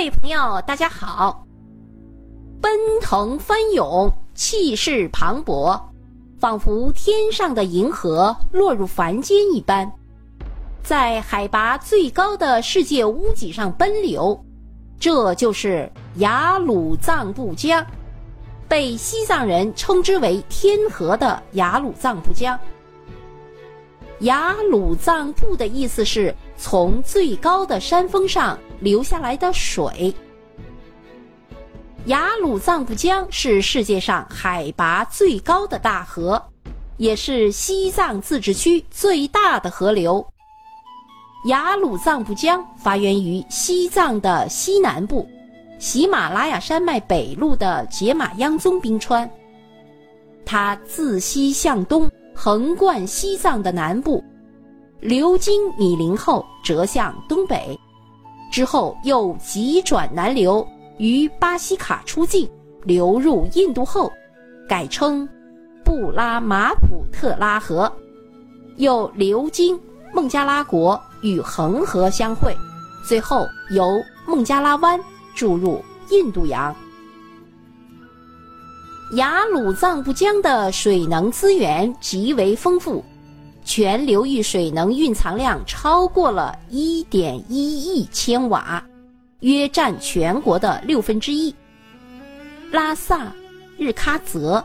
[0.00, 1.44] 各位朋友，大家好！
[2.58, 5.78] 奔腾翻涌，气势磅礴，
[6.38, 9.92] 仿佛天上的银河落入凡间一般，
[10.82, 14.42] 在海拔最高的世界屋脊上奔流。
[14.98, 17.84] 这就是雅鲁藏布江，
[18.66, 22.58] 被西藏人称之为“天河”的雅鲁藏布江。
[24.20, 30.14] 雅鲁藏布的意思是从最高的山峰上流下来的水。
[32.06, 36.42] 雅鲁藏布江是世界上海拔最高的大河，
[36.96, 40.26] 也是西藏自治区最大的河流。
[41.44, 45.28] 雅鲁藏布江发源于西藏的西南部，
[45.78, 49.30] 喜马拉雅山脉北麓的杰玛央宗冰川。
[50.44, 54.24] 它自西向东横贯西藏的南部，
[55.00, 57.78] 流经米林后折向东北，
[58.50, 60.66] 之后又急转南流，
[60.98, 62.48] 于巴西卡出境，
[62.82, 64.10] 流入印度后，
[64.68, 65.28] 改称
[65.84, 67.90] 布拉马普特拉河，
[68.76, 69.78] 又流经
[70.12, 71.00] 孟加拉国。
[71.22, 72.56] 与恒河相会，
[73.06, 74.98] 最后由孟加拉湾
[75.34, 76.74] 注入印度洋。
[79.16, 83.04] 雅鲁藏布江的水能资源极为丰富，
[83.72, 88.84] 全流域水能蕴藏量超过了一点一亿千瓦，
[89.42, 91.54] 约占全国的六分之一。
[92.72, 93.32] 拉萨、
[93.78, 94.64] 日喀则、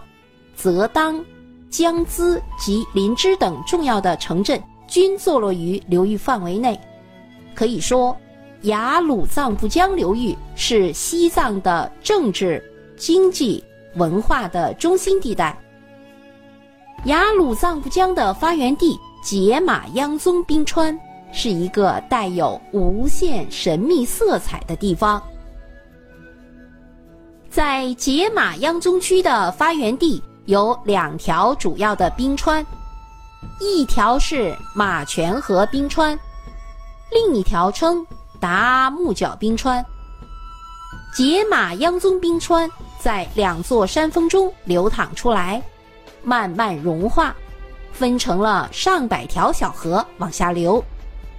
[0.55, 1.23] 则当、
[1.69, 4.59] 江孜及林芝等重要的城镇。
[4.87, 6.79] 均坐落于流域范围内，
[7.53, 8.17] 可以说，
[8.63, 12.59] 雅鲁藏布江流域是西藏的政治、
[12.97, 13.63] 经济、
[13.97, 15.55] 文化的中心地带。
[17.05, 20.97] 雅鲁藏布江的发源地杰玛央宗冰川
[21.31, 25.21] 是一个带有无限神秘色彩的地方。
[27.47, 32.65] 在杰玛央宗区的发源地有两条主要的冰川。
[33.59, 36.17] 一条是马泉河冰川，
[37.11, 38.05] 另一条称
[38.39, 39.85] 达木角冰川。
[41.15, 42.67] 杰玛央宗冰川
[42.99, 45.61] 在两座山峰中流淌出来，
[46.25, 47.33] 慢慢融化，
[47.93, 50.83] 分成了上百条小河往下流，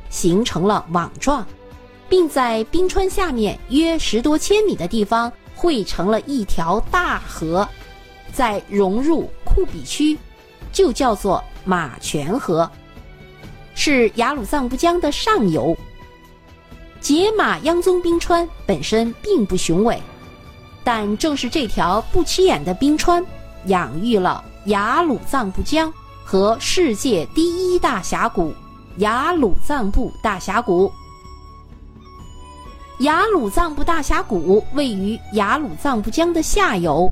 [0.08, 1.46] 形成了网状，
[2.08, 7.68] 并在冰川下面约十多千米的地方汇成了一条大河，
[8.32, 10.16] 再融入库比区，
[10.72, 11.44] 就叫做。
[11.68, 12.70] 马泉河
[13.74, 15.76] 是雅鲁藏布江的上游。
[17.00, 20.00] 杰玛央宗冰川本身并不雄伟，
[20.84, 23.20] 但正是这条不起眼的冰川，
[23.64, 25.92] 养育了雅鲁藏布江
[26.24, 28.52] 和世界第一大峡谷——
[28.98, 30.90] 雅鲁藏布大峡谷。
[33.00, 37.10] 雅鲁藏布大峡谷位于雅鲁藏布江的下游。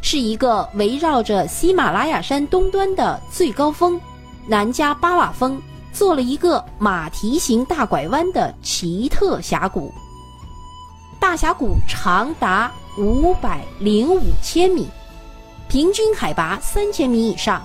[0.00, 4.00] 是一个围绕着喜马拉雅山东端的最高峰
[4.46, 5.60] 南迦巴瓦峰
[5.92, 9.92] 做了一个马蹄形大拐弯的奇特峡谷。
[11.18, 14.86] 大峡谷长达五百零五千米，
[15.68, 17.62] 平均海拔三千米以上，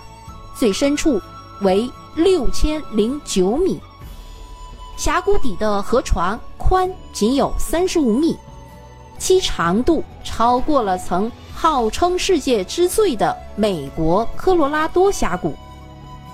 [0.56, 1.22] 最深处
[1.62, 3.80] 为六千零九米。
[4.98, 8.38] 峡谷底的河床宽仅有三十五米，
[9.18, 11.32] 其长度超过了曾。
[11.54, 15.56] 号称世界之最的美国科罗拉多峡谷，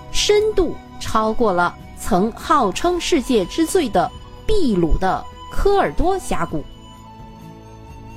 [0.10, 4.10] 深度超过了曾号称世界之最的
[4.48, 6.64] 秘鲁的科尔多峡谷。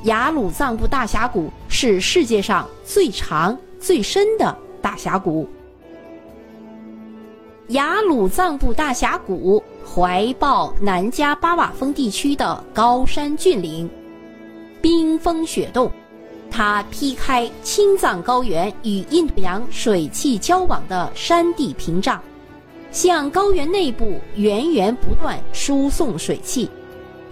[0.05, 5.47] 雅鲁藏布大峡谷是世界上最长最深的大峡谷。
[7.69, 13.89] 雅鲁藏布大峡谷怀抱南迦巴瓦峰地区的高山峻岭，
[14.81, 15.91] 冰封雪冻。
[16.51, 22.21] 它劈开青藏高原与印度洋水汽交往的山地屏障，
[22.91, 26.69] 向高原内部源源不断输送水汽，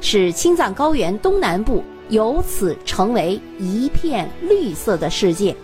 [0.03, 5.57] 使青藏高原东南部由此成为一片绿色的世界。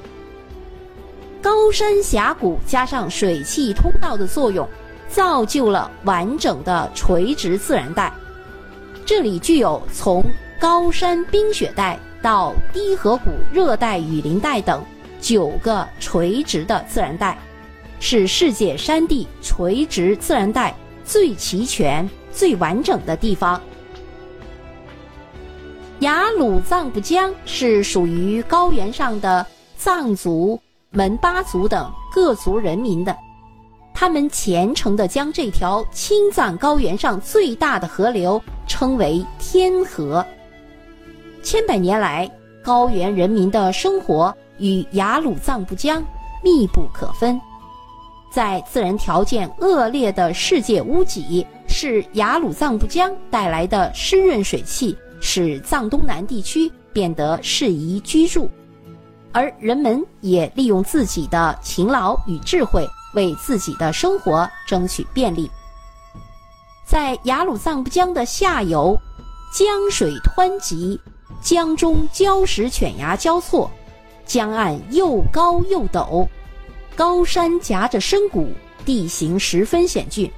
[1.42, 4.68] 高山峡谷加上水汽通道的作用，
[5.08, 8.12] 造就了完整的垂直自然带。
[9.04, 10.24] 这里具有从
[10.60, 11.98] 高山冰雪带。
[12.22, 14.82] 到低河谷热带雨林带等
[15.20, 17.36] 九个垂直的自然带，
[18.00, 20.74] 是世界山地垂直自然带
[21.04, 23.60] 最齐全、最完整的地方。
[26.04, 29.46] 雅鲁藏布江是属于高原上的
[29.78, 30.60] 藏族、
[30.90, 33.16] 门巴族等各族人民的，
[33.94, 40.22] 他们虔诚地将这条青藏高原上最大的河流称为天河。
[41.42, 42.30] 千百年来，
[42.62, 46.04] 高原人民的生活与雅鲁藏布江
[46.42, 47.40] 密不可分。
[48.30, 54.94] 在自然条件恶劣的世界屋脊，是雅鲁藏布江带来的湿润水汽，
[55.26, 58.48] 使藏东南地区变得适宜居住，
[59.32, 65.50] 而人们也利用自己的勤劳与智慧，为自己的生活争取便利。
[66.86, 68.96] 在雅鲁藏布江的下游，
[69.50, 71.00] 江水湍急，
[71.40, 73.70] 江中礁石犬牙交错，
[74.26, 76.28] 江岸又高又陡。
[76.94, 78.52] 高山夹着深谷，
[78.84, 80.30] 地形十分险峻。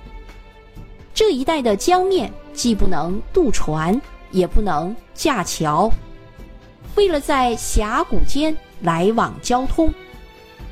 [1.12, 4.00] 这一带的江面既不能渡船，
[4.30, 5.90] 也不能架桥。
[6.94, 9.92] 为了在峡谷间来往交通，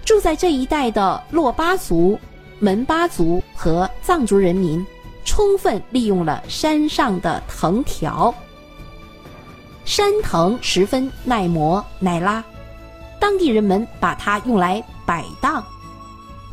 [0.05, 2.19] 住在这一带的珞巴族、
[2.59, 4.85] 门巴族和藏族人民，
[5.25, 8.35] 充分利用了山上的藤条。
[9.85, 12.43] 山藤十分耐磨耐拉，
[13.21, 15.63] 当地人们把它用来摆荡。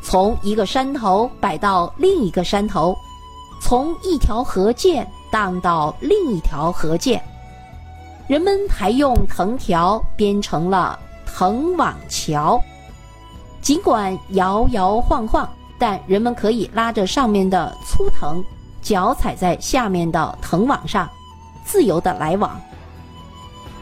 [0.02, 2.94] 从一个山头摆到另一个山头，
[3.62, 7.20] 从一条河涧荡到另一条河涧，
[8.28, 12.62] 人们还用藤条编成了藤网桥。
[13.62, 15.50] 尽管摇摇晃晃，
[15.80, 18.44] 但人们可以拉着上面的粗藤，
[18.82, 21.10] 脚踩在下面的藤网上，
[21.66, 22.60] 自由的来往。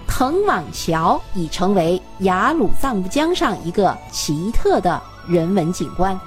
[0.07, 5.01] 藤网桥已成为雅鲁藏布江上一个奇特的。
[5.27, 6.19] 人文景观。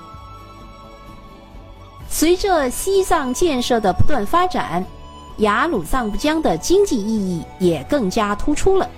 [2.09, 4.87] 随着西藏建设的不断发展，
[5.39, 8.89] 雅鲁藏布江的经济意义也更加突出了。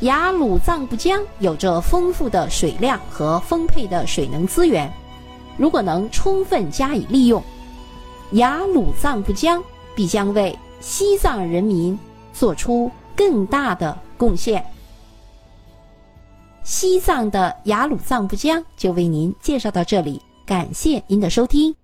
[0.00, 4.92] 雅鲁藏布江有着丰富的水量和丰沛的水能资源，
[5.56, 7.42] 如果能充分加以利用，
[8.32, 9.62] 雅鲁藏布江
[9.94, 11.98] 必将为西藏人民
[12.34, 14.62] 做出更大的贡献。
[16.62, 21.74] 西藏的雅鲁藏布江就为您介绍到这里，感谢您的收听。